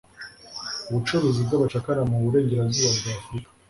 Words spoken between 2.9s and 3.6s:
bw'Afurika.